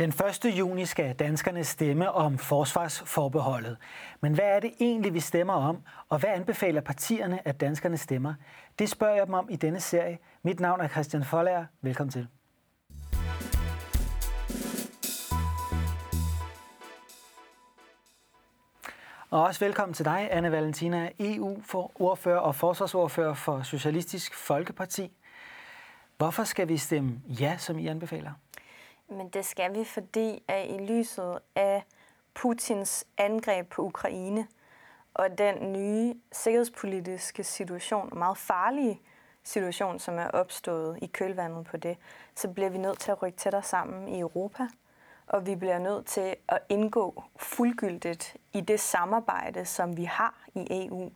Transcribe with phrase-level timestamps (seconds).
[0.00, 0.58] Den 1.
[0.58, 3.76] juni skal danskerne stemme om forsvarsforbeholdet.
[4.20, 8.34] Men hvad er det egentlig, vi stemmer om, og hvad anbefaler partierne, at danskerne stemmer?
[8.78, 10.18] Det spørger jeg dem om i denne serie.
[10.42, 11.64] Mit navn er Christian Folager.
[11.82, 12.26] Velkommen til.
[19.30, 25.12] Og også velkommen til dig, Anne Valentina, EU-ordfører og forsvarsordfører for Socialistisk Folkeparti.
[26.18, 28.32] Hvorfor skal vi stemme ja, som I anbefaler?
[29.10, 31.84] Men det skal vi, fordi at i lyset af
[32.34, 34.46] Putins angreb på Ukraine
[35.14, 39.00] og den nye sikkerhedspolitiske situation, meget farlige
[39.42, 41.96] situation, som er opstået i kølvandet på det,
[42.34, 44.66] så bliver vi nødt til at rykke tættere sammen i Europa,
[45.26, 50.66] og vi bliver nødt til at indgå fuldgyldigt i det samarbejde, som vi har i
[50.70, 51.10] EU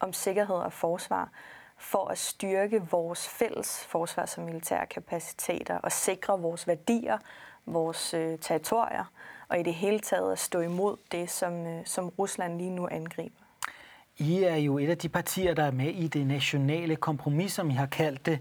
[0.00, 1.30] om sikkerhed og forsvar,
[1.78, 7.18] for at styrke vores fælles forsvars- og militære kapaciteter og sikre vores værdier,
[7.66, 9.04] vores øh, territorier,
[9.48, 12.88] og i det hele taget at stå imod det, som, øh, som Rusland lige nu
[12.90, 13.44] angriber.
[14.18, 17.70] I er jo et af de partier, der er med i det nationale kompromis, som
[17.70, 18.38] I har kaldt det,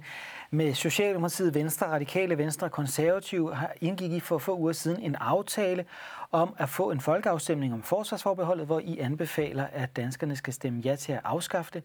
[0.54, 5.16] med Socialdemokratiet, Venstre, Radikale Venstre og Konservative har indgik I for få uger siden en
[5.16, 5.86] aftale
[6.32, 10.96] om at få en folkeafstemning om forsvarsforbeholdet, hvor I anbefaler, at danskerne skal stemme ja
[10.96, 11.84] til at afskaffe det.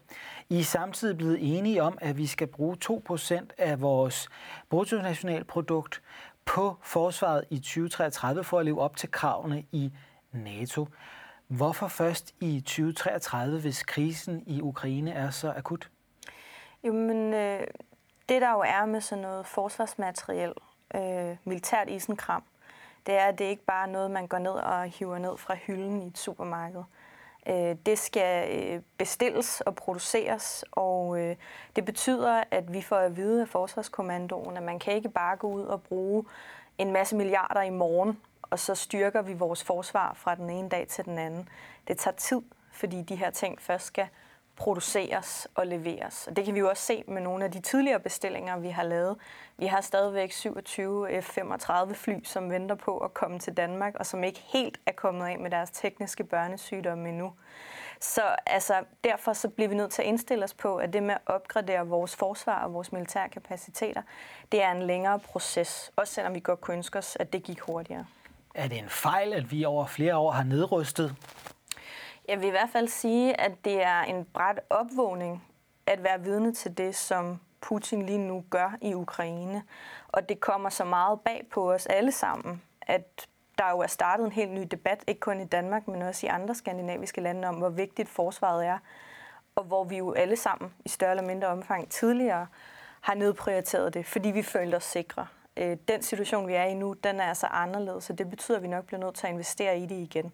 [0.49, 4.29] I er samtidig blevet enige om, at vi skal bruge 2% af vores
[4.69, 6.01] bruttonationalprodukt
[6.45, 9.91] på forsvaret i 2033 for at leve op til kravene i
[10.31, 10.87] NATO.
[11.47, 15.89] Hvorfor først i 2033, hvis krisen i Ukraine er så akut?
[16.83, 17.59] Jo, men øh,
[18.29, 20.53] det der jo er med sådan noget forsvarsmateriel,
[20.95, 22.43] øh, militært isenkram,
[23.05, 25.55] det er, at det ikke bare er noget, man går ned og hiver ned fra
[25.55, 26.83] hylden i et supermarked.
[27.47, 31.35] Øh, det skal øh, bestilles og produceres, og øh,
[31.75, 35.47] det betyder, at vi får at vide af Forsvarskommandoen, at man kan ikke bare gå
[35.47, 36.25] ud og bruge
[36.77, 40.87] en masse milliarder i morgen, og så styrker vi vores forsvar fra den ene dag
[40.87, 41.49] til den anden.
[41.87, 42.41] Det tager tid,
[42.71, 44.07] fordi de her ting først skal
[44.59, 46.27] produceres og leveres.
[46.27, 48.83] Og det kan vi jo også se med nogle af de tidligere bestillinger, vi har
[48.83, 49.17] lavet.
[49.57, 54.05] Vi har stadigvæk 27 øh, F-35 fly, som venter på at komme til Danmark, og
[54.05, 57.33] som ikke helt er kommet af med deres tekniske børnesygdomme endnu.
[58.01, 61.13] Så altså, derfor så bliver vi nødt til at indstille os på, at det med
[61.13, 64.01] at opgradere vores forsvar og vores militære kapaciteter,
[64.51, 67.59] det er en længere proces, også selvom vi godt kunne ønske os, at det gik
[67.59, 68.05] hurtigere.
[68.55, 71.15] Er det en fejl, at vi over flere år har nedrustet?
[72.29, 75.43] Jeg vil i hvert fald sige, at det er en bræt opvågning
[75.85, 79.63] at være vidne til det, som Putin lige nu gør i Ukraine.
[80.07, 84.25] Og det kommer så meget bag på os alle sammen, at der jo er startet
[84.25, 87.55] en helt ny debat, ikke kun i Danmark, men også i andre skandinaviske lande, om
[87.55, 88.77] hvor vigtigt forsvaret er,
[89.55, 92.47] og hvor vi jo alle sammen i større eller mindre omfang tidligere
[93.01, 95.27] har nedprioriteret det, fordi vi følte os sikre.
[95.57, 98.63] Øh, den situation, vi er i nu, den er altså anderledes, så det betyder, at
[98.63, 100.33] vi nok bliver nødt til at investere i det igen.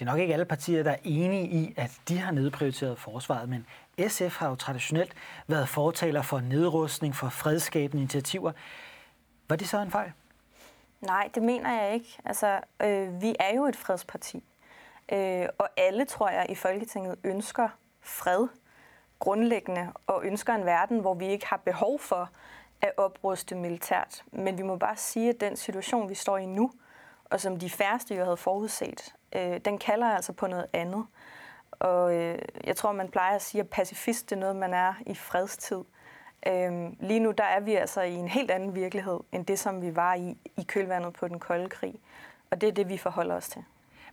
[0.00, 3.48] Det er nok ikke alle partier, der er enige i, at de har nedprioriteret forsvaret,
[3.48, 3.66] men
[4.08, 5.12] SF har jo traditionelt
[5.46, 8.52] været fortaler for nedrustning, for fredskabende initiativer.
[9.48, 10.12] Var det så en fejl?
[11.00, 12.18] Nej, det mener jeg ikke.
[12.24, 14.44] Altså, øh, vi er jo et fredsparti,
[15.12, 17.68] øh, og alle, tror jeg, i Folketinget ønsker
[18.00, 18.48] fred
[19.18, 22.30] grundlæggende, og ønsker en verden, hvor vi ikke har behov for
[22.80, 24.22] at opruste militært.
[24.32, 26.70] Men vi må bare sige, at den situation, vi står i nu,
[27.24, 31.06] og som de færreste jo havde forudset, øh, den kalder altså på noget andet.
[31.70, 34.94] Og øh, jeg tror, man plejer at sige, at pacifist det er noget, man er
[35.06, 35.82] i fredstid.
[36.46, 39.82] Øh, lige nu der er vi altså i en helt anden virkelighed, end det, som
[39.82, 41.94] vi var i i kølvandet på den kolde krig.
[42.50, 43.64] Og det er det, vi forholder os til.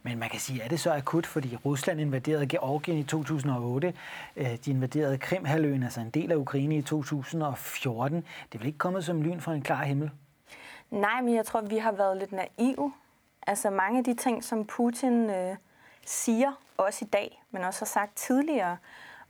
[0.04, 3.94] Men man kan sige, er det så akut, fordi Rusland invaderede Georgien i 2008,
[4.36, 8.18] øh, de invaderede Krimhaløen, altså en del af Ukraine i 2014.
[8.18, 8.26] Det
[8.56, 10.12] er vel ikke kommet som lyn fra en klar himmel?
[10.92, 12.94] Nej, men jeg tror, vi har været lidt naive
[13.48, 15.56] Altså mange af de ting, som Putin øh,
[16.06, 18.78] siger, også i dag, men også har sagt tidligere,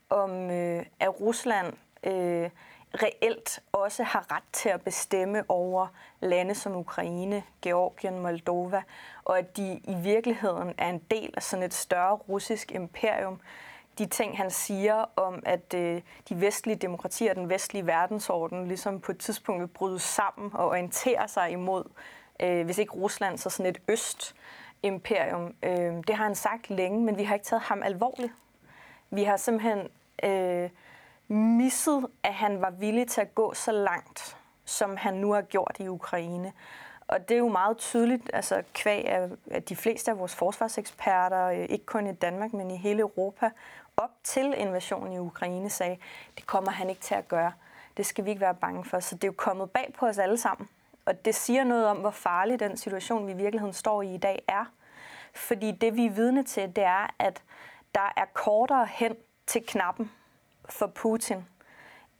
[0.09, 1.73] om øh, at Rusland
[2.03, 2.49] øh,
[2.93, 5.87] reelt også har ret til at bestemme over
[6.19, 8.83] lande som Ukraine, Georgien, Moldova,
[9.23, 13.39] og at de i virkeligheden er en del af sådan et større russisk imperium.
[13.97, 18.99] De ting, han siger om, at øh, de vestlige demokratier og den vestlige verdensorden ligesom
[18.99, 21.83] på et tidspunkt vil bryde sammen og orientere sig imod
[22.39, 25.53] øh, hvis ikke Rusland, så sådan et øst-imperium.
[25.63, 28.33] Øh, det har han sagt længe, men vi har ikke taget ham alvorligt.
[29.09, 29.87] Vi har simpelthen
[30.23, 30.69] øh,
[31.27, 35.77] misset, at han var villig til at gå så langt, som han nu har gjort
[35.79, 36.53] i Ukraine.
[37.07, 41.45] Og det er jo meget tydeligt, altså kvæg af, at de fleste af vores forsvarseksperter,
[41.45, 43.49] øh, ikke kun i Danmark, men i hele Europa,
[43.97, 45.97] op til invasionen i Ukraine sagde,
[46.35, 47.51] det kommer han ikke til at gøre.
[47.97, 48.99] Det skal vi ikke være bange for.
[48.99, 50.69] Så det er jo kommet bag på os alle sammen
[51.07, 54.17] og det siger noget om, hvor farlig den situation, vi i virkeligheden står i i
[54.17, 54.65] dag, er.
[55.35, 57.43] Fordi det, vi er vidne til, det er, at
[57.95, 59.15] der er kortere hen
[59.45, 60.11] til knappen
[60.69, 61.45] for Putin,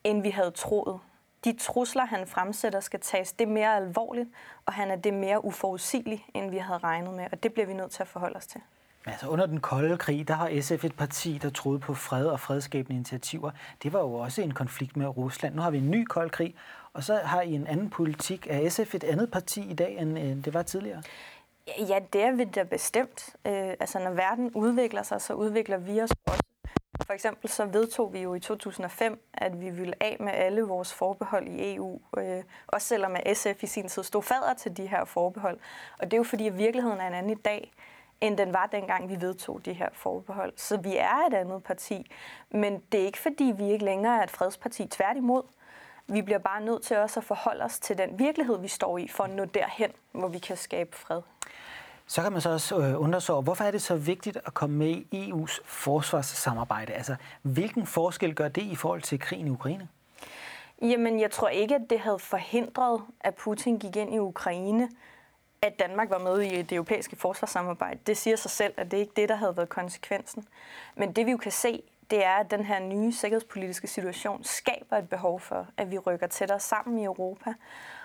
[0.03, 0.99] end vi havde troet.
[1.43, 4.29] De trusler, han fremsætter, skal tages det mere alvorligt,
[4.65, 7.27] og han er det mere uforudsigeligt, end vi havde regnet med.
[7.31, 8.61] Og det bliver vi nødt til at forholde os til.
[9.05, 12.39] Altså under den kolde krig, der har SF et parti, der troede på fred og
[12.39, 13.51] fredskabende initiativer.
[13.83, 15.55] Det var jo også en konflikt med Rusland.
[15.55, 16.55] Nu har vi en ny kold krig,
[16.97, 18.47] og så har I en anden politik.
[18.49, 21.03] Er SF et andet parti i dag, end det var tidligere?
[21.89, 23.35] Ja, det er vi da bestemt.
[23.45, 26.43] Øh, altså, når verden udvikler sig, så udvikler vi os også.
[27.05, 30.93] For eksempel så vedtog vi jo i 2005, at vi ville af med alle vores
[30.93, 31.99] forbehold i EU.
[32.17, 35.59] Øh, også selvom at SF i sin tid stod fader til de her forbehold.
[35.99, 37.71] Og det er jo fordi, at virkeligheden er en anden i dag
[38.21, 40.53] end den var dengang, vi vedtog de her forbehold.
[40.55, 42.11] Så vi er et andet parti,
[42.51, 44.87] men det er ikke fordi, vi ikke længere er et fredsparti.
[44.87, 45.43] Tværtimod,
[46.07, 49.07] vi bliver bare nødt til også at forholde os til den virkelighed, vi står i,
[49.07, 51.21] for at nå derhen, hvor vi kan skabe fred.
[52.07, 54.53] Så kan man så også øh, undre sig over, hvorfor er det så vigtigt at
[54.53, 56.93] komme med i EU's forsvarssamarbejde?
[56.93, 59.87] Altså, hvilken forskel gør det i forhold til krigen i Ukraine?
[60.81, 64.89] Jamen, jeg tror ikke, at det havde forhindret, at Putin gik ind i Ukraine,
[65.61, 67.99] at Danmark var med i det europæiske forsvarssamarbejde.
[68.07, 70.47] Det siger sig selv, at det ikke er det, der havde været konsekvensen.
[70.95, 74.97] Men det vi jo kan se, det er, at den her nye sikkerhedspolitiske situation skaber
[74.97, 77.53] et behov for, at vi rykker tættere sammen i Europa.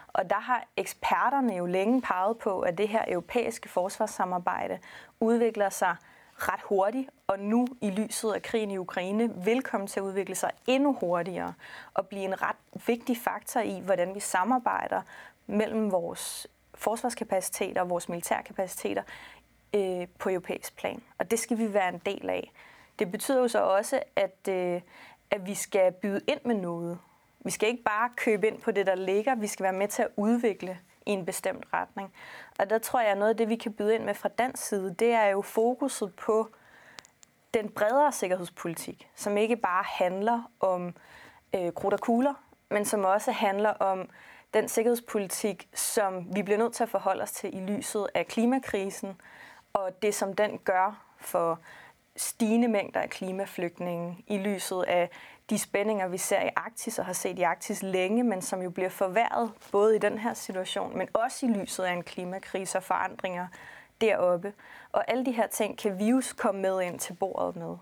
[0.08, 4.78] Og der har eksperterne jo længe peget på, at det her europæiske forsvarssamarbejde
[5.20, 5.96] udvikler sig
[6.37, 10.34] ret hurtigt, og nu i lyset af krigen i Ukraine vil komme til at udvikle
[10.34, 11.54] sig endnu hurtigere
[11.94, 12.56] og blive en ret
[12.87, 15.02] vigtig faktor i, hvordan vi samarbejder
[15.46, 19.02] mellem vores forsvarskapaciteter og vores militærkapaciteter
[19.75, 21.02] øh, på europæisk plan.
[21.19, 22.52] Og det skal vi være en del af.
[23.02, 24.81] Det betyder jo så også, at, øh,
[25.31, 26.99] at vi skal byde ind med noget.
[27.40, 29.34] Vi skal ikke bare købe ind på det, der ligger.
[29.34, 32.12] Vi skal være med til at udvikle i en bestemt retning.
[32.58, 34.66] Og der tror jeg, at noget af det, vi kan byde ind med fra dansk
[34.66, 36.49] side, det er jo fokuset på
[37.54, 40.94] den bredere sikkerhedspolitik, som ikke bare handler om
[41.54, 42.34] øh, krudt og kugler,
[42.70, 44.08] men som også handler om
[44.54, 49.20] den sikkerhedspolitik, som vi bliver nødt til at forholde os til i lyset af klimakrisen,
[49.72, 51.60] og det, som den gør for
[52.17, 55.11] stigende mængder af klimaflygtninge i lyset af
[55.50, 58.70] de spændinger, vi ser i Arktis og har set i Arktis længe, men som jo
[58.70, 62.82] bliver forværret både i den her situation, men også i lyset af en klimakrise og
[62.82, 63.47] forandringer
[64.00, 64.53] deroppe.
[64.93, 67.76] Og alle de her ting kan vi jo komme med ind til bordet med.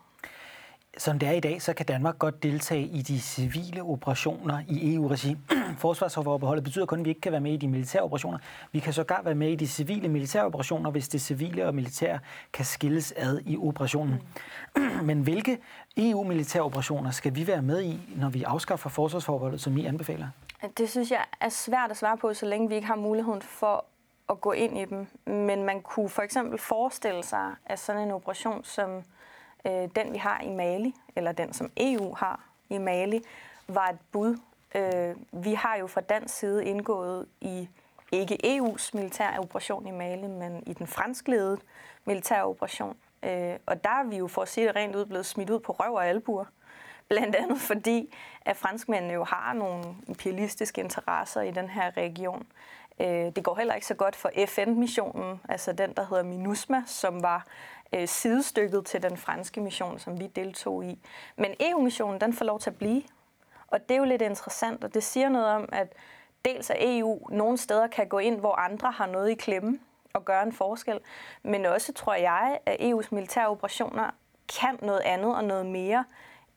[0.98, 4.94] Som det er i dag, så kan Danmark godt deltage i de civile operationer i
[4.94, 5.36] EU-regi.
[5.78, 8.38] Forsvarsforbeholdet betyder kun, at vi ikke kan være med i de militære operationer.
[8.72, 12.18] Vi kan sågar være med i de civile militære operationer, hvis det civile og militære
[12.52, 14.22] kan skilles ad i operationen.
[14.76, 14.82] Mm.
[15.08, 15.58] Men hvilke
[15.96, 20.28] EU-militære operationer skal vi være med i, når vi afskaffer forsvarsforbeholdet, som I anbefaler?
[20.78, 23.84] Det synes jeg er svært at svare på, så længe vi ikke har muligheden for
[24.30, 25.06] at gå ind i dem.
[25.26, 29.02] Men man kunne for eksempel forestille sig, at sådan en operation som
[29.64, 33.22] øh, den vi har i Mali, eller den som EU har i Mali,
[33.68, 34.38] var et bud.
[34.74, 37.68] Øh, vi har jo fra dansk side indgået i
[38.12, 41.58] ikke EU's militære operation i Mali, men i den franskledede
[42.04, 42.96] militære operation.
[43.22, 45.60] Øh, og der er vi jo, for at sige det rent ud, blevet smidt ud
[45.60, 46.44] på røv og albuer.
[47.08, 48.14] Blandt andet fordi,
[48.44, 52.46] at franskmændene jo har nogle imperialistiske interesser i den her region.
[53.00, 57.22] Øh, det går heller ikke så godt for FN-missionen, altså den, der hedder MINUSMA, som
[57.22, 57.46] var
[57.92, 60.98] øh, sidestykket til den franske mission, som vi deltog i.
[61.36, 63.02] Men EU-missionen, den får lov til at blive.
[63.68, 65.92] Og det er jo lidt interessant, og det siger noget om, at
[66.44, 69.78] dels at EU nogle steder kan gå ind, hvor andre har noget i klemme
[70.12, 71.00] og gøre en forskel,
[71.42, 74.10] men også tror jeg, at EU's militære operationer
[74.60, 76.04] kan noget andet og noget mere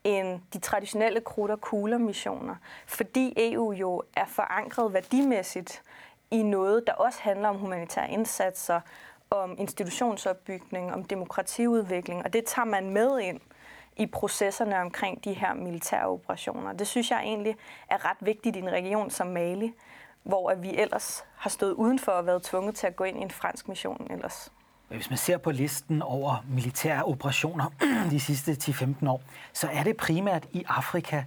[0.04, 2.54] end de traditionelle krudt- og kugler-missioner,
[2.86, 5.82] fordi EU jo er forankret værdimæssigt
[6.30, 8.80] i noget, der også handler om humanitære indsatser,
[9.30, 13.40] om institutionsopbygning, om demokratiudvikling, og det tager man med ind
[13.96, 16.72] i processerne omkring de her militære operationer.
[16.72, 17.56] Det synes jeg egentlig
[17.90, 19.72] er ret vigtigt i en region som Mali,
[20.22, 23.30] hvor vi ellers har stået udenfor og været tvunget til at gå ind i en
[23.30, 24.52] fransk mission ellers.
[24.88, 27.70] Hvis man ser på listen over militære operationer
[28.10, 31.22] de sidste 10-15 år, så er det primært i Afrika.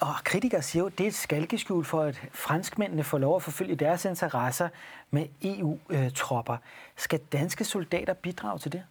[0.00, 3.42] Og kritikere siger jo, at det er et skalkeskjul for, at franskmændene får lov at
[3.42, 4.68] forfølge deres interesser
[5.10, 6.56] med EU-tropper.
[6.96, 8.84] Skal danske soldater bidrage til det?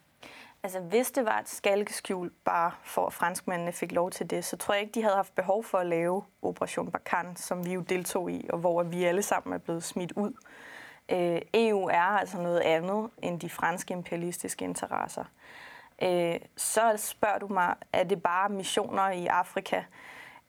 [0.64, 4.58] Altså, hvis det var et skalkeskjul bare for, at franskmændene fik lov til det, så
[4.58, 7.82] tror jeg ikke, de havde haft behov for at lave Operation Barkan, som vi jo
[7.82, 10.34] deltog i, og hvor vi alle sammen er blevet smidt ud.
[11.10, 15.24] Øh, EU er altså noget andet end de franske imperialistiske interesser.
[16.02, 19.84] Øh, så spørger du mig, er det bare missioner i Afrika?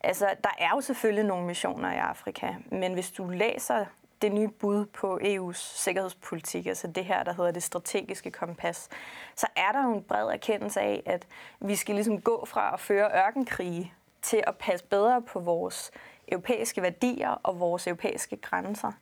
[0.00, 3.84] Altså, der er jo selvfølgelig nogle missioner i Afrika, men hvis du læser
[4.22, 8.88] det nye bud på EU's sikkerhedspolitik, altså det her, der hedder det strategiske kompas,
[9.36, 11.26] så er der jo en bred erkendelse af, at
[11.60, 15.90] vi skal ligesom gå fra at føre ørkenkrige til at passe bedre på vores
[16.28, 18.92] europæiske værdier og vores europæiske grænser.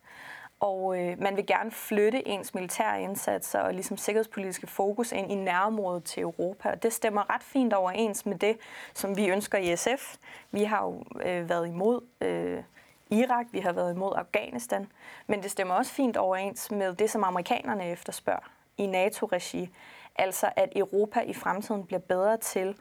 [0.65, 5.35] Og øh, man vil gerne flytte ens militære indsatser og ligesom sikkerhedspolitiske fokus ind i
[5.35, 6.71] nærområdet til Europa.
[6.71, 8.57] Og det stemmer ret fint overens med det,
[8.95, 10.17] som vi ønsker i SF.
[10.51, 12.63] Vi har jo øh, været imod øh,
[13.11, 14.87] Irak, vi har været imod Afghanistan,
[15.27, 19.71] men det stemmer også fint overens med det, som amerikanerne efterspørger i NATO-regi.
[20.17, 22.77] Altså at Europa i fremtiden bliver bedre til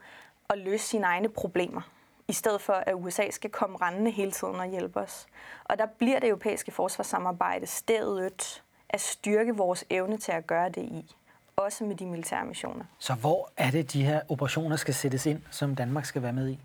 [0.50, 1.80] at løse sine egne problemer
[2.28, 5.26] i stedet for at USA skal komme rendende hele tiden og hjælpe os.
[5.64, 10.82] Og der bliver det europæiske forsvarssamarbejde stedet at styrke vores evne til at gøre det
[10.82, 11.16] i.
[11.56, 12.84] Også med de militære missioner.
[12.98, 16.48] Så hvor er det, de her operationer skal sættes ind, som Danmark skal være med
[16.48, 16.58] i?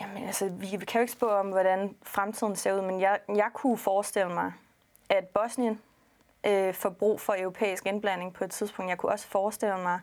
[0.00, 3.50] Jamen altså, vi kan jo ikke spå om, hvordan fremtiden ser ud, men jeg, jeg
[3.54, 4.52] kunne forestille mig,
[5.08, 5.80] at Bosnien
[6.46, 8.90] øh, får brug for europæisk indblanding på et tidspunkt.
[8.90, 10.00] Jeg kunne også forestille mig,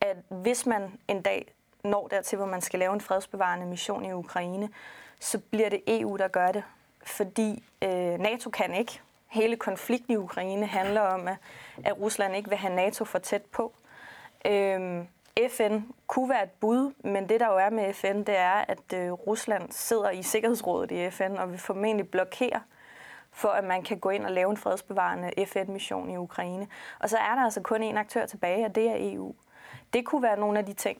[0.00, 1.54] at hvis man en dag
[1.84, 4.68] når dertil, hvor man skal lave en fredsbevarende mission i Ukraine,
[5.20, 6.62] så bliver det EU, der gør det.
[7.02, 9.00] Fordi øh, NATO kan ikke.
[9.28, 11.36] Hele konflikten i Ukraine handler om, at,
[11.84, 13.72] at Rusland ikke vil have NATO for tæt på.
[14.46, 15.04] Øh,
[15.50, 18.92] FN kunne være et bud, men det der jo er med FN, det er, at
[18.94, 22.60] øh, Rusland sidder i Sikkerhedsrådet i FN og vil formentlig blokere
[23.34, 26.68] for at man kan gå ind og lave en fredsbevarende FN-mission i Ukraine.
[26.98, 29.34] Og så er der altså kun én aktør tilbage, og det er EU.
[29.92, 30.98] Det kunne være nogle af de ting,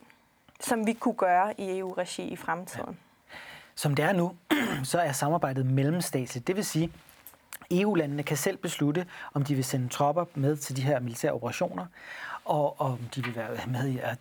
[0.65, 2.89] som vi kunne gøre i EU-regi i fremtiden.
[2.89, 3.37] Ja.
[3.75, 4.33] Som det er nu,
[4.85, 6.47] så er samarbejdet mellemstatsligt.
[6.47, 6.93] Det vil sige,
[7.71, 11.87] EU-landene kan selv beslutte, om de vil sende tropper med til de her militære operationer,
[12.45, 14.19] og om de vil være med i at,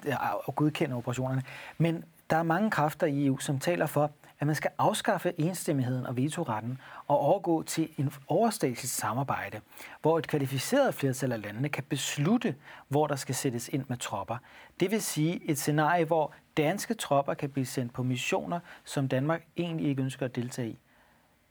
[0.48, 1.44] at godkende operationerne.
[1.78, 4.12] Men der er mange kræfter i EU, som taler for,
[4.44, 9.62] at man skal afskaffe enstemmigheden og vetoretten og overgå til en overstatsligt samarbejde,
[10.02, 12.56] hvor et kvalificeret flertal af landene kan beslutte,
[12.88, 14.38] hvor der skal sættes ind med tropper.
[14.80, 19.46] Det vil sige et scenarie, hvor danske tropper kan blive sendt på missioner, som Danmark
[19.58, 20.80] egentlig ikke ønsker at deltage i.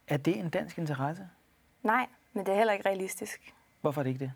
[0.08, 1.28] Er det en dansk interesse?
[1.82, 3.54] Nej, men det er heller ikke realistisk.
[3.80, 4.32] Hvorfor er det ikke det?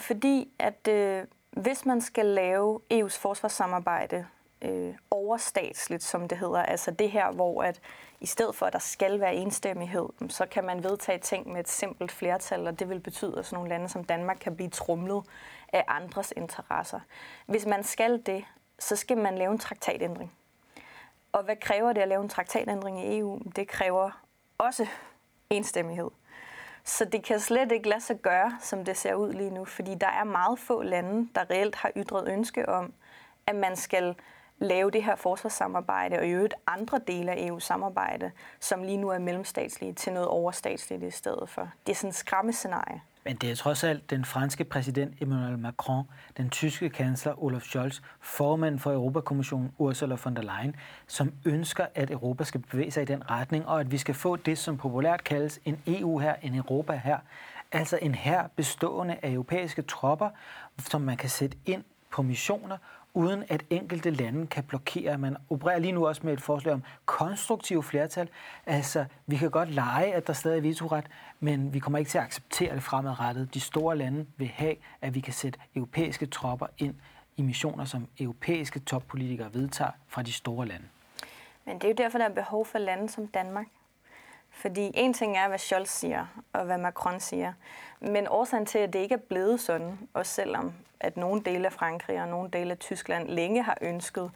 [0.00, 4.26] Fordi at øh, hvis man skal lave EU's forsvarssamarbejde
[4.62, 6.62] øh, overstatsligt, som det hedder.
[6.62, 7.80] Altså det her, hvor at
[8.20, 11.68] i stedet for, at der skal være enstemmighed, så kan man vedtage ting med et
[11.68, 15.24] simpelt flertal, og det vil betyde, at sådan nogle lande som Danmark kan blive trumlet
[15.72, 17.00] af andres interesser.
[17.46, 18.44] Hvis man skal det,
[18.78, 20.32] så skal man lave en traktatændring.
[21.32, 23.40] Og hvad kræver det at lave en traktatændring i EU?
[23.56, 24.10] Det kræver
[24.58, 24.86] også
[25.50, 26.10] enstemmighed.
[26.84, 29.94] Så det kan slet ikke lade sig gøre, som det ser ud lige nu, fordi
[29.94, 32.92] der er meget få lande, der reelt har ytret ønske om,
[33.46, 34.14] at man skal
[34.60, 39.18] lave det her forsvarssamarbejde, og i øvrigt andre dele af EU-samarbejde, som lige nu er
[39.18, 41.68] mellemstatslige, til noget overstatsligt i stedet for.
[41.86, 43.00] Det er sådan et skræmmescenarie.
[43.24, 46.04] Men det er trods alt den franske præsident Emmanuel Macron,
[46.36, 50.76] den tyske kansler Olaf Scholz, formand for Europakommissionen Ursula von der Leyen,
[51.06, 54.36] som ønsker, at Europa skal bevæge sig i den retning, og at vi skal få
[54.36, 57.18] det, som populært kaldes en EU her, en Europa her.
[57.72, 60.30] Altså en her bestående af europæiske tropper,
[60.78, 62.76] som man kan sætte ind på missioner
[63.14, 65.18] uden at enkelte lande kan blokere.
[65.18, 68.28] Man opererer lige nu også med et forslag om konstruktiv flertal.
[68.66, 71.06] Altså, vi kan godt lege, at der stadig er vetoret,
[71.40, 73.54] men vi kommer ikke til at acceptere det fremadrettet.
[73.54, 76.94] De store lande vil have, at vi kan sætte europæiske tropper ind
[77.36, 80.86] i missioner, som europæiske toppolitikere vedtager fra de store lande.
[81.66, 83.66] Men det er jo derfor, der er behov for lande som Danmark.
[84.50, 87.52] Fordi en ting er, hvad Scholz siger, og hvad Macron siger.
[88.00, 91.72] Men årsagen til, at det ikke er blevet sådan, også selvom at nogle dele af
[91.72, 94.30] Frankrig og nogle dele af Tyskland længe har ønsket,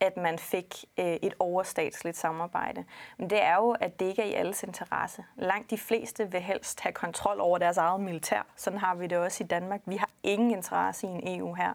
[0.00, 2.84] at man fik øh, et overstatsligt samarbejde.
[3.18, 5.24] Men det er jo, at det ikke er i alles interesse.
[5.36, 8.46] Langt de fleste vil helst have kontrol over deres eget militær.
[8.56, 9.80] Sådan har vi det også i Danmark.
[9.86, 11.72] Vi har ingen interesse i en EU her.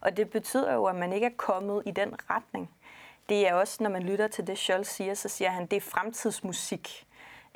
[0.00, 2.70] Og det betyder jo, at man ikke er kommet i den retning.
[3.28, 5.80] Det er også, når man lytter til det, Scholz siger, så siger han, det er
[5.80, 7.06] fremtidsmusik.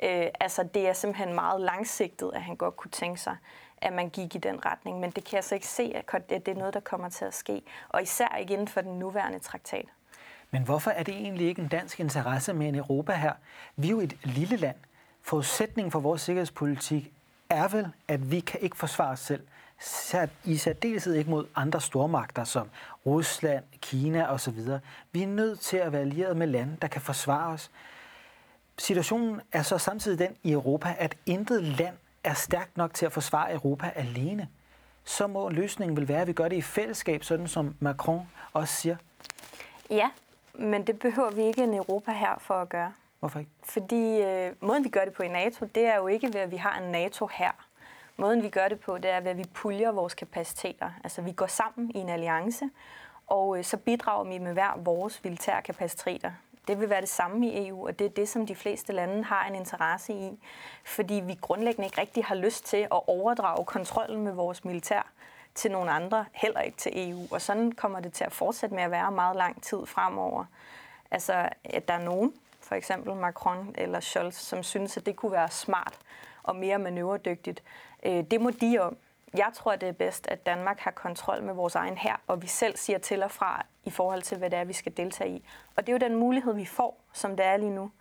[0.03, 3.37] Øh, altså, det er simpelthen meget langsigtet, at han godt kunne tænke sig,
[3.77, 4.99] at man gik i den retning.
[4.99, 7.33] Men det kan jeg så ikke se, at det er noget, der kommer til at
[7.33, 7.61] ske.
[7.89, 9.85] Og især ikke inden for den nuværende traktat.
[10.51, 13.33] Men hvorfor er det egentlig ikke en dansk interesse med en Europa her?
[13.75, 14.75] Vi er jo et lille land.
[15.21, 17.11] Forudsætningen for vores sikkerhedspolitik
[17.49, 19.47] er vel, at vi kan ikke forsvare os selv.
[20.43, 22.69] I særdeleshed ikke mod andre stormagter som
[23.05, 24.59] Rusland, Kina osv.
[25.11, 27.71] Vi er nødt til at være allieret med lande, der kan forsvare os.
[28.77, 33.11] Situationen er så samtidig den i Europa, at intet land er stærkt nok til at
[33.11, 34.47] forsvare Europa alene.
[35.03, 38.73] Så må løsningen vel være, at vi gør det i fællesskab, sådan som Macron også
[38.73, 38.95] siger.
[39.89, 40.09] Ja,
[40.53, 42.93] men det behøver vi ikke en Europa her for at gøre.
[43.19, 43.51] Hvorfor ikke?
[43.63, 46.51] Fordi øh, måden, vi gør det på i NATO, det er jo ikke ved, at
[46.51, 47.51] vi har en NATO her.
[48.17, 50.91] Måden vi gør det på, det er ved at vi puljer vores kapaciteter.
[51.03, 52.69] Altså vi går sammen i en alliance,
[53.27, 56.31] og øh, så bidrager vi med hver vores militære kapaciteter.
[56.67, 59.23] Det vil være det samme i EU, og det er det, som de fleste lande
[59.23, 60.39] har en interesse i,
[60.83, 65.11] fordi vi grundlæggende ikke rigtig har lyst til at overdrage kontrollen med vores militær
[65.55, 67.27] til nogle andre, heller ikke til EU.
[67.31, 70.45] Og sådan kommer det til at fortsætte med at være meget lang tid fremover.
[71.11, 75.31] Altså, at der er nogen, for eksempel Macron eller Scholz, som synes, at det kunne
[75.31, 75.99] være smart
[76.43, 77.63] og mere manøvredygtigt.
[78.03, 78.97] Øh, det må de om.
[79.37, 82.47] Jeg tror, det er bedst, at Danmark har kontrol med vores egen her, og vi
[82.47, 85.43] selv siger til og fra i forhold til, hvad det er, vi skal deltage i.
[85.75, 87.91] Og det er jo den mulighed, vi får, som det er lige nu,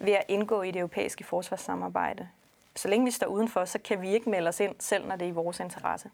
[0.00, 2.28] ved at indgå i det europæiske forsvarssamarbejde.
[2.76, 5.24] Så længe vi står udenfor, så kan vi ikke melde os ind, selv når det
[5.24, 6.10] er i vores interesse.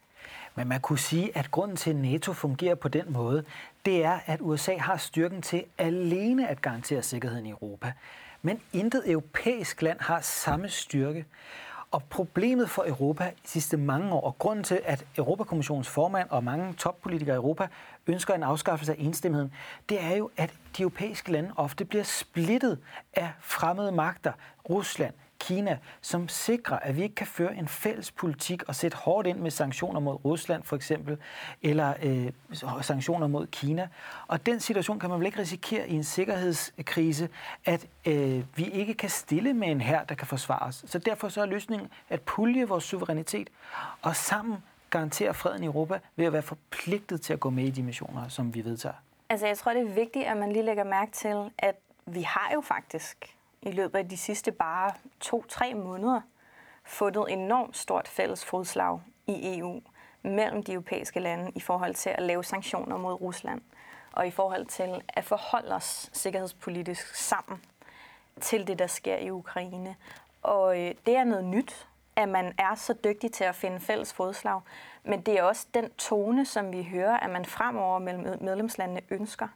[0.55, 3.45] Men man kunne sige, at grunden til, at NATO fungerer på den måde,
[3.85, 7.93] det er, at USA har styrken til alene at garantere sikkerheden i Europa.
[8.43, 11.25] Men intet europæisk land har samme styrke.
[11.95, 16.45] Og problemet for Europa i sidste mange år, og grunden til, at Europakommissionens formand og
[16.45, 17.67] mange toppolitikere i Europa
[18.07, 19.53] ønsker en afskaffelse af enstemmigheden,
[19.89, 22.79] det er jo, at de europæiske lande ofte bliver splittet
[23.13, 24.33] af fremmede magter.
[24.71, 29.27] Rusland, Kina, som sikrer, at vi ikke kan føre en fælles politik og sætte hårdt
[29.27, 31.19] ind med sanktioner mod Rusland for eksempel,
[31.63, 32.31] eller øh,
[32.83, 33.89] sanktioner mod Kina.
[34.27, 37.29] Og den situation kan man vel ikke risikere i en sikkerhedskrise,
[37.65, 40.85] at øh, vi ikke kan stille med en her, der kan forsvare os.
[40.87, 43.49] Så derfor så er løsningen at pulje vores suverænitet
[44.03, 44.59] og sammen
[44.91, 48.29] garantere freden i Europa ved at være forpligtet til at gå med i de missioner,
[48.29, 48.95] som vi vedtager.
[49.29, 51.75] Altså jeg tror, det er vigtigt, at man lige lægger mærke til, at
[52.07, 53.34] vi har jo faktisk
[53.65, 56.21] i løbet af de sidste bare to-tre måneder
[56.85, 59.81] fundet enormt stort fælles fodslag i EU
[60.23, 63.61] mellem de europæiske lande i forhold til at lave sanktioner mod Rusland
[64.13, 67.63] og i forhold til at forholde os sikkerhedspolitisk sammen
[68.41, 69.97] til det, der sker i Ukraine.
[70.43, 74.13] Og øh, det er noget nyt, at man er så dygtig til at finde fælles
[74.13, 74.61] fodslag,
[75.05, 79.49] men det er også den tone, som vi hører, at man fremover mellem medlemslandene ønsker.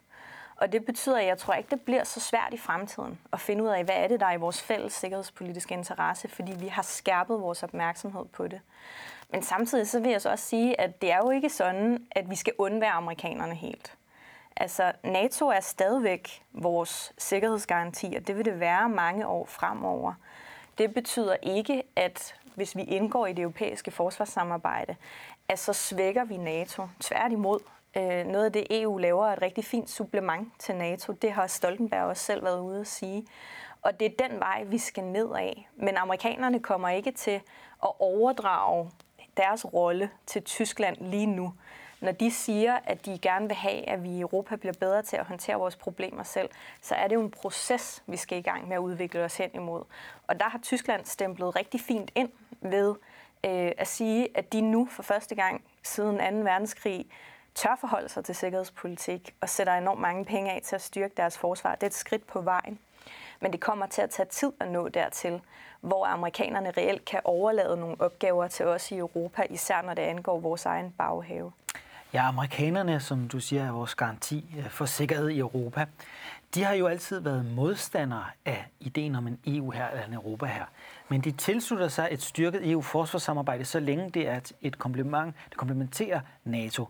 [0.59, 3.65] Og det betyder, at jeg tror ikke, det bliver så svært i fremtiden at finde
[3.65, 6.83] ud af, hvad er det, der er i vores fælles sikkerhedspolitiske interesse, fordi vi har
[6.83, 8.61] skærpet vores opmærksomhed på det.
[9.31, 12.31] Men samtidig så vil jeg så også sige, at det er jo ikke sådan, at
[12.31, 13.95] vi skal undvære amerikanerne helt.
[14.57, 20.15] Altså, NATO er stadigvæk vores sikkerhedsgaranti, og det vil det være mange år fremover.
[20.79, 24.97] Det betyder ikke, at hvis vi indgår i det europæiske forsvarssamarbejde,
[25.49, 26.89] at så svækker vi NATO.
[27.01, 27.61] Tværtimod,
[27.99, 31.13] Øh, noget af det EU laver er et rigtig fint supplement til NATO.
[31.13, 33.27] Det har Stoltenberg også selv været ude at sige.
[33.83, 35.69] Og det er den vej, vi skal ned af.
[35.77, 37.41] Men amerikanerne kommer ikke til
[37.83, 38.91] at overdrage
[39.37, 41.55] deres rolle til Tyskland lige nu.
[42.01, 45.17] Når de siger, at de gerne vil have, at vi i Europa bliver bedre til
[45.17, 46.49] at håndtere vores problemer selv,
[46.81, 49.51] så er det jo en proces, vi skal i gang med at udvikle os hen
[49.55, 49.83] imod.
[50.27, 52.31] Og der har Tyskland stemplet rigtig fint ind
[52.61, 52.95] ved
[53.45, 56.51] øh, at sige, at de nu for første gang siden 2.
[56.51, 57.07] verdenskrig
[57.59, 61.39] tør forholde sig til sikkerhedspolitik og sætter enormt mange penge af til at styrke deres
[61.39, 61.75] forsvar.
[61.75, 62.79] Det er et skridt på vejen.
[63.41, 65.41] Men det kommer til at tage tid at nå dertil,
[65.81, 70.41] hvor amerikanerne reelt kan overlade nogle opgaver til os i Europa, især når det angår
[70.41, 71.53] vores egen baghave.
[72.13, 75.87] Ja, amerikanerne, som du siger, er vores garanti øh, for sikkerhed i Europa.
[76.55, 80.47] De har jo altid været modstandere af ideen om en EU her eller en Europa
[80.47, 80.65] her.
[81.09, 86.21] Men de tilslutter sig et styrket EU-forsvarssamarbejde, så længe det er et komplement, det komplementerer
[86.45, 86.89] NATO.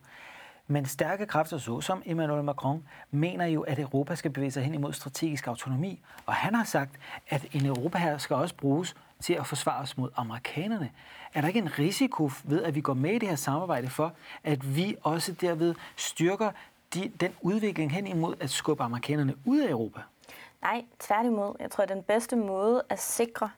[0.71, 4.93] Men stærke kræfter, såsom Emmanuel Macron, mener jo, at Europa skal bevæge sig hen imod
[4.93, 6.01] strategisk autonomi.
[6.27, 6.91] Og han har sagt,
[7.29, 10.91] at en Europa her skal også bruges til at forsvare os mod amerikanerne.
[11.35, 14.13] Er der ikke en risiko ved, at vi går med i det her samarbejde for,
[14.45, 16.51] at vi også derved styrker
[16.95, 20.01] de, den udvikling hen imod at skubbe amerikanerne ud af Europa?
[20.63, 21.55] Nej, tværtimod.
[21.61, 23.51] Jeg tror, at den bedste måde at sikre,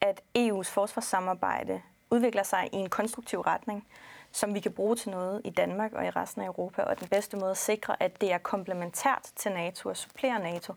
[0.00, 1.80] at EU's forsvarssamarbejde
[2.10, 3.86] udvikler sig i en konstruktiv retning,
[4.32, 6.82] som vi kan bruge til noget i Danmark og i resten af Europa.
[6.82, 10.74] Og den bedste måde at sikre, at det er komplementært til NATO og supplerer NATO,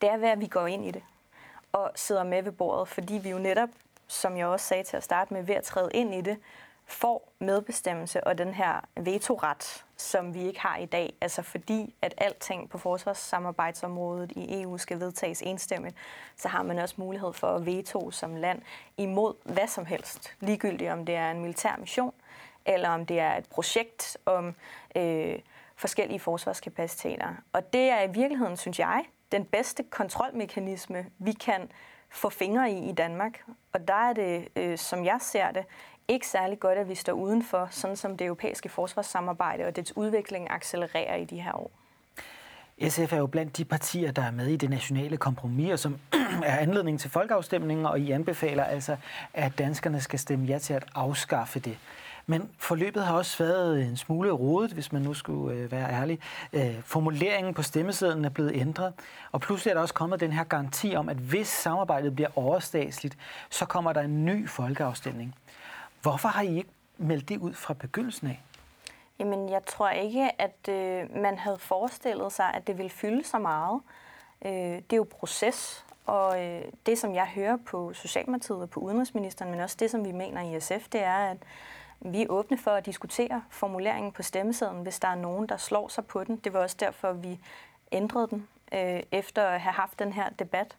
[0.00, 1.02] det er ved, at vi går ind i det
[1.72, 3.68] og sidder med ved bordet, fordi vi jo netop,
[4.06, 6.38] som jeg også sagde til at starte med, ved at træde ind i det,
[6.86, 11.14] får medbestemmelse og den her vetoret, som vi ikke har i dag.
[11.20, 15.96] Altså fordi, at alting på forsvarssamarbejdsområdet i EU skal vedtages enstemmigt,
[16.36, 18.62] så har man også mulighed for at veto som land
[18.96, 20.34] imod hvad som helst.
[20.40, 22.12] Ligegyldigt om det er en militær mission,
[22.66, 24.54] eller om det er et projekt om
[24.96, 25.38] øh,
[25.76, 27.28] forskellige forsvarskapaciteter.
[27.52, 31.70] Og det er i virkeligheden, synes jeg, den bedste kontrolmekanisme, vi kan
[32.10, 33.44] få fingre i i Danmark.
[33.72, 35.64] Og der er det, øh, som jeg ser det,
[36.08, 40.50] ikke særlig godt, at vi står udenfor, sådan som det europæiske forsvarssamarbejde og dets udvikling
[40.50, 41.70] accelererer i de her år.
[42.88, 45.98] SF er jo blandt de partier, der er med i det nationale kompromis, og som
[46.44, 48.96] er anledning til folkeafstemningen, og I anbefaler altså,
[49.34, 51.78] at danskerne skal stemme ja til at afskaffe det.
[52.26, 56.18] Men forløbet har også været en smule rodet, hvis man nu skulle øh, være ærlig.
[56.52, 58.92] Øh, formuleringen på stemmesedlen er blevet ændret,
[59.32, 63.18] og pludselig er der også kommet den her garanti om, at hvis samarbejdet bliver overstatsligt,
[63.50, 65.34] så kommer der en ny folkeafstemning.
[66.02, 68.42] Hvorfor har I ikke meldt det ud fra begyndelsen af?
[69.18, 73.38] Jamen, jeg tror ikke, at øh, man havde forestillet sig, at det ville fylde så
[73.38, 73.80] meget.
[74.44, 78.80] Øh, det er jo proces, og øh, det, som jeg hører på Socialdemokratiet og på
[78.80, 81.36] Udenrigsministeren, men også det, som vi mener i SF, det er, at
[82.04, 85.88] vi er åbne for at diskutere formuleringen på stemmesedlen, hvis der er nogen, der slår
[85.88, 86.36] sig på den.
[86.36, 87.40] Det var også derfor, vi
[87.92, 90.76] ændrede den øh, efter at have haft den her debat.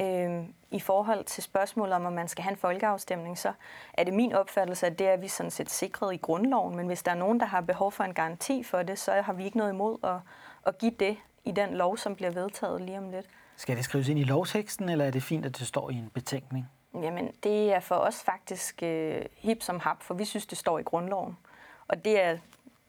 [0.00, 3.52] Øh, I forhold til spørgsmålet om, om man skal have en folkeafstemning, så
[3.94, 6.76] er det min opfattelse, at det er vi sådan set sikret i grundloven.
[6.76, 9.32] Men hvis der er nogen, der har behov for en garanti for det, så har
[9.32, 10.16] vi ikke noget imod at,
[10.66, 13.26] at give det i den lov, som bliver vedtaget lige om lidt.
[13.56, 16.10] Skal det skrives ind i lovteksten, eller er det fint, at det står i en
[16.14, 16.68] betænkning?
[16.94, 20.78] Jamen, det er for os faktisk øh, hip som hap, for vi synes, det står
[20.78, 21.36] i grundloven.
[21.88, 22.38] Og det er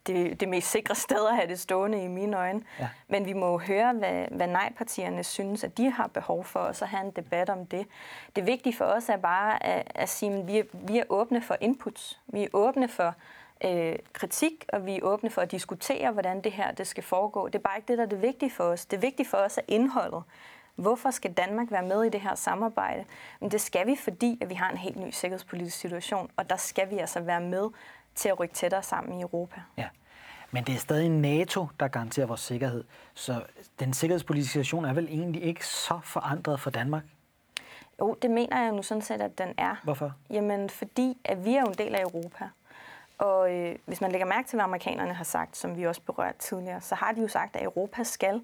[0.07, 2.62] det, det mest sikre sted at have det stående i mine øjne.
[2.79, 2.89] Ja.
[3.07, 6.85] Men vi må høre, hvad, hvad nej-partierne synes, at de har behov for, og så
[6.85, 7.88] have en debat om det.
[8.35, 11.41] Det vigtige for os er bare at, at sige, at vi er, vi er åbne
[11.41, 12.19] for inputs.
[12.27, 13.13] Vi er åbne for
[13.65, 17.47] øh, kritik, og vi er åbne for at diskutere, hvordan det her det skal foregå.
[17.47, 18.85] Det er bare ikke det, der er det vigtige for os.
[18.85, 20.23] Det vigtige for os er indholdet.
[20.80, 23.06] Hvorfor skal Danmark være med i det her samarbejde?
[23.39, 26.56] Men det skal vi, fordi at vi har en helt ny sikkerhedspolitisk situation, og der
[26.56, 27.70] skal vi altså være med
[28.15, 29.62] til at rykke tættere sammen i Europa.
[29.78, 29.88] Ja.
[30.52, 32.84] Men det er stadig NATO, der garanterer vores sikkerhed.
[33.13, 33.44] Så
[33.80, 37.04] den sikkerhedspolitiske situation er vel egentlig ikke så forandret for Danmark?
[38.00, 39.76] Jo, det mener jeg nu sådan set, at den er.
[39.84, 40.13] Hvorfor?
[40.30, 42.50] Jamen, fordi at vi er jo en del af Europa.
[43.18, 46.38] Og øh, hvis man lægger mærke til, hvad amerikanerne har sagt, som vi også berørte
[46.38, 48.42] tidligere, så har de jo sagt, at Europa skal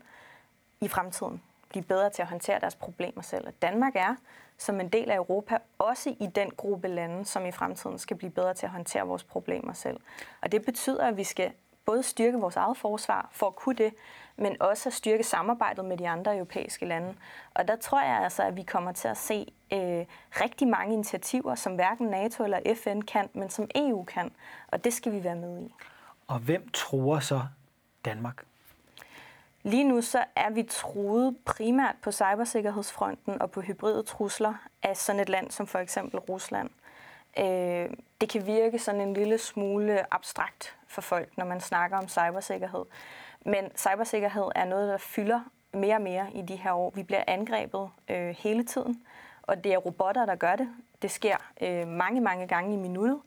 [0.81, 3.47] i fremtiden blive bedre til at håndtere deres problemer selv.
[3.47, 4.15] Og Danmark er
[4.57, 8.31] som en del af Europa også i den gruppe lande, som i fremtiden skal blive
[8.31, 9.99] bedre til at håndtere vores problemer selv.
[10.41, 11.51] Og det betyder, at vi skal
[11.85, 13.93] både styrke vores eget forsvar for at kunne det,
[14.35, 17.15] men også at styrke samarbejdet med de andre europæiske lande.
[17.53, 20.05] Og der tror jeg altså, at vi kommer til at se øh,
[20.41, 24.31] rigtig mange initiativer, som hverken NATO eller FN kan, men som EU kan.
[24.67, 25.73] Og det skal vi være med i.
[26.27, 27.41] Og hvem tror så
[28.05, 28.43] Danmark?
[29.65, 35.21] Lige nu så er vi truet primært på cybersikkerhedsfronten og på hybride trusler af sådan
[35.21, 36.69] et land som for eksempel Rusland.
[37.39, 37.89] Øh,
[38.21, 42.85] det kan virke sådan en lille smule abstrakt for folk, når man snakker om cybersikkerhed.
[43.45, 45.39] Men cybersikkerhed er noget, der fylder
[45.73, 46.91] mere og mere i de her år.
[46.95, 49.03] Vi bliver angrebet øh, hele tiden,
[49.41, 50.69] og det er robotter, der gør det.
[51.01, 53.19] Det sker øh, mange, mange gange i minuttet,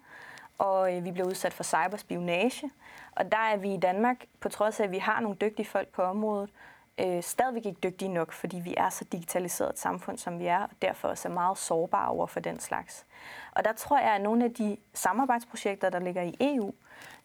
[0.59, 2.71] og øh, vi bliver udsat for cyberspionage.
[3.12, 5.88] Og der er vi i Danmark, på trods af, at vi har nogle dygtige folk
[5.88, 6.51] på området,
[6.99, 10.59] øh, stadigvæk ikke dygtige nok, fordi vi er så digitaliseret et samfund, som vi er,
[10.59, 13.07] og derfor også er meget sårbare over for den slags.
[13.53, 16.73] Og der tror jeg, at nogle af de samarbejdsprojekter, der ligger i EU,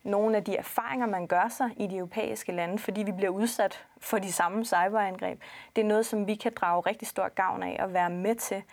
[0.03, 3.85] nogle af de erfaringer, man gør sig i de europæiske lande, fordi vi bliver udsat
[3.97, 5.41] for de samme cyberangreb,
[5.75, 8.63] det er noget, som vi kan drage rigtig stor gavn af og være med til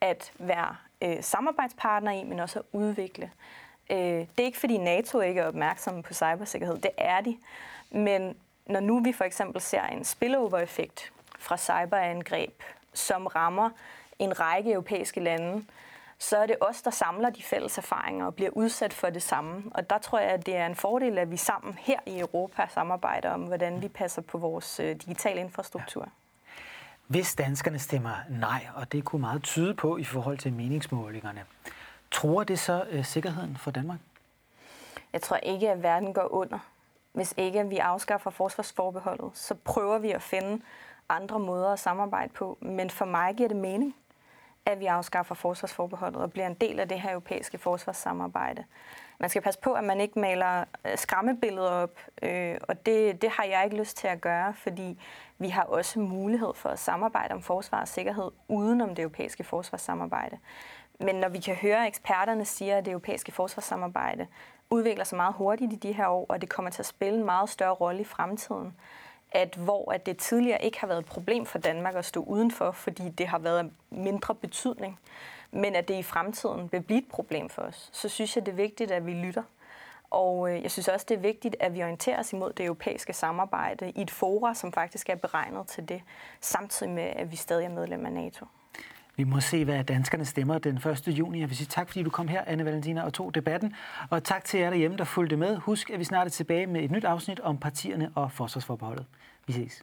[0.00, 3.30] at være øh, samarbejdspartner i, men også at udvikle.
[3.90, 6.78] Øh, det er ikke, fordi NATO ikke er opmærksomme på cybersikkerhed.
[6.78, 7.38] Det er de.
[7.90, 12.62] Men når nu vi for eksempel ser en spillover-effekt fra cyberangreb,
[12.94, 13.70] som rammer
[14.18, 15.64] en række europæiske lande,
[16.18, 19.62] så er det os, der samler de fælles erfaringer og bliver udsat for det samme.
[19.70, 22.66] Og der tror jeg, at det er en fordel, at vi sammen her i Europa
[22.74, 26.02] samarbejder om, hvordan vi passer på vores øh, digitale infrastruktur.
[26.02, 26.10] Ja.
[27.06, 31.44] Hvis danskerne stemmer nej, og det kunne meget tyde på i forhold til meningsmålingerne,
[32.10, 33.98] tror det så øh, sikkerheden for Danmark?
[35.12, 36.58] Jeg tror ikke, at verden går under.
[37.12, 40.62] Hvis ikke vi afskaffer forsvarsforbeholdet, så prøver vi at finde
[41.08, 42.58] andre måder at samarbejde på.
[42.60, 43.94] Men for mig giver det mening
[44.66, 48.64] at vi afskaffer forsvarsforbeholdet og bliver en del af det her europæiske forsvarssamarbejde.
[49.20, 53.30] Man skal passe på, at man ikke maler øh, skræmmebilleder op, øh, og det, det
[53.30, 55.00] har jeg ikke lyst til at gøre, fordi
[55.38, 59.44] vi har også mulighed for at samarbejde om forsvar og sikkerhed uden om det europæiske
[59.44, 60.38] forsvarssamarbejde.
[61.00, 64.26] Men når vi kan høre, at eksperterne siger, at det europæiske forsvarssamarbejde
[64.70, 67.24] udvikler sig meget hurtigt i de her år, og det kommer til at spille en
[67.24, 68.74] meget større rolle i fremtiden,
[69.32, 72.70] at hvor at det tidligere ikke har været et problem for Danmark at stå udenfor,
[72.70, 74.98] fordi det har været mindre betydning,
[75.50, 78.52] men at det i fremtiden vil blive et problem for os, så synes jeg, det
[78.52, 79.42] er vigtigt, at vi lytter.
[80.10, 83.12] Og øh, jeg synes også, det er vigtigt, at vi orienterer os imod det europæiske
[83.12, 86.02] samarbejde i et fora, som faktisk er beregnet til det,
[86.40, 88.46] samtidig med, at vi stadig er medlem af NATO.
[89.16, 91.08] Vi må se, hvad danskerne stemmer den 1.
[91.08, 91.40] juni.
[91.40, 93.74] Jeg vil sige tak, fordi du kom her, Anne Valentina, og tog debatten.
[94.10, 95.56] Og tak til jer derhjemme, der fulgte med.
[95.56, 99.06] Husk, at vi snart er tilbage med et nyt afsnit om partierne og forsvarsforbeholdet.
[99.46, 99.82] Vi ses.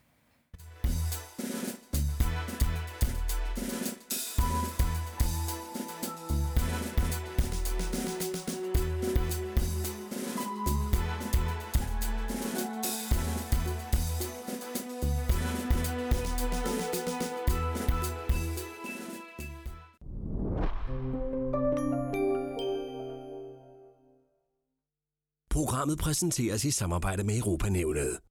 [25.82, 28.31] Programmet præsenteres i samarbejde med Europanævnet.